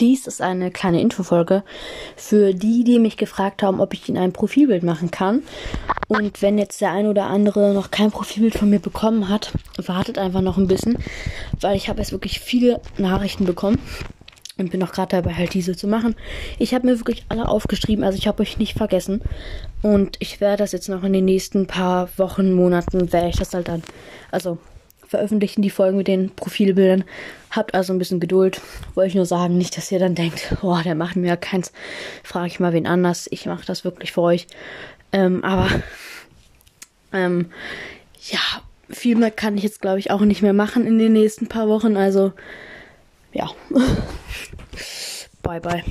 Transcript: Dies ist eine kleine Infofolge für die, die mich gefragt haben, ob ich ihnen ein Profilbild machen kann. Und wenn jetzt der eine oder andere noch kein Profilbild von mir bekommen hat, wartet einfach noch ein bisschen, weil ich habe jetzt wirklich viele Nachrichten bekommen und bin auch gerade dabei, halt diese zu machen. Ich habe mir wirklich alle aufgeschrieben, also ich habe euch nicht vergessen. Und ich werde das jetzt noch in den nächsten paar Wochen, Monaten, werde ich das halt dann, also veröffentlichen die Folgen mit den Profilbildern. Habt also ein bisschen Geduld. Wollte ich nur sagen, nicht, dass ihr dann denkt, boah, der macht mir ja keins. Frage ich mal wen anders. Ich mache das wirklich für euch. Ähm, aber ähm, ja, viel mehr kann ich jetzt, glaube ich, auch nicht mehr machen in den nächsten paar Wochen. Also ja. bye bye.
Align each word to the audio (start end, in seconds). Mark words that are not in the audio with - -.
Dies 0.00 0.26
ist 0.26 0.40
eine 0.40 0.70
kleine 0.70 1.00
Infofolge 1.00 1.64
für 2.16 2.54
die, 2.54 2.84
die 2.84 2.98
mich 2.98 3.16
gefragt 3.16 3.62
haben, 3.62 3.80
ob 3.80 3.94
ich 3.94 4.08
ihnen 4.08 4.18
ein 4.18 4.32
Profilbild 4.32 4.82
machen 4.82 5.10
kann. 5.10 5.42
Und 6.06 6.40
wenn 6.40 6.56
jetzt 6.58 6.80
der 6.80 6.92
eine 6.92 7.10
oder 7.10 7.26
andere 7.26 7.74
noch 7.74 7.90
kein 7.90 8.10
Profilbild 8.10 8.54
von 8.54 8.70
mir 8.70 8.78
bekommen 8.78 9.28
hat, 9.28 9.52
wartet 9.76 10.18
einfach 10.18 10.40
noch 10.40 10.56
ein 10.56 10.68
bisschen, 10.68 10.98
weil 11.60 11.76
ich 11.76 11.88
habe 11.88 11.98
jetzt 11.98 12.12
wirklich 12.12 12.40
viele 12.40 12.80
Nachrichten 12.96 13.44
bekommen 13.44 13.78
und 14.58 14.70
bin 14.70 14.82
auch 14.82 14.92
gerade 14.92 15.16
dabei, 15.16 15.34
halt 15.34 15.54
diese 15.54 15.76
zu 15.76 15.86
machen. 15.86 16.16
Ich 16.58 16.74
habe 16.74 16.86
mir 16.86 16.98
wirklich 16.98 17.24
alle 17.28 17.48
aufgeschrieben, 17.48 18.04
also 18.04 18.18
ich 18.18 18.26
habe 18.26 18.42
euch 18.42 18.58
nicht 18.58 18.76
vergessen. 18.76 19.22
Und 19.82 20.16
ich 20.18 20.40
werde 20.40 20.58
das 20.58 20.72
jetzt 20.72 20.88
noch 20.88 21.04
in 21.04 21.12
den 21.12 21.24
nächsten 21.24 21.66
paar 21.66 22.08
Wochen, 22.16 22.52
Monaten, 22.52 23.12
werde 23.12 23.28
ich 23.28 23.36
das 23.36 23.54
halt 23.54 23.68
dann, 23.68 23.82
also 24.30 24.58
veröffentlichen 25.08 25.62
die 25.62 25.70
Folgen 25.70 25.96
mit 25.96 26.06
den 26.06 26.30
Profilbildern. 26.30 27.04
Habt 27.50 27.74
also 27.74 27.92
ein 27.92 27.98
bisschen 27.98 28.20
Geduld. 28.20 28.60
Wollte 28.94 29.08
ich 29.08 29.14
nur 29.14 29.26
sagen, 29.26 29.58
nicht, 29.58 29.76
dass 29.76 29.90
ihr 29.90 29.98
dann 29.98 30.14
denkt, 30.14 30.54
boah, 30.60 30.82
der 30.82 30.94
macht 30.94 31.16
mir 31.16 31.28
ja 31.28 31.36
keins. 31.36 31.72
Frage 32.22 32.48
ich 32.48 32.60
mal 32.60 32.72
wen 32.72 32.86
anders. 32.86 33.26
Ich 33.30 33.46
mache 33.46 33.66
das 33.66 33.84
wirklich 33.84 34.12
für 34.12 34.22
euch. 34.22 34.46
Ähm, 35.12 35.42
aber 35.42 35.68
ähm, 37.12 37.50
ja, 38.30 38.40
viel 38.90 39.16
mehr 39.16 39.30
kann 39.30 39.56
ich 39.56 39.62
jetzt, 39.62 39.80
glaube 39.80 39.98
ich, 39.98 40.10
auch 40.10 40.20
nicht 40.20 40.42
mehr 40.42 40.52
machen 40.52 40.86
in 40.86 40.98
den 40.98 41.14
nächsten 41.14 41.48
paar 41.48 41.68
Wochen. 41.68 41.96
Also 41.96 42.32
ja. 43.32 43.50
bye 45.42 45.60
bye. 45.60 45.82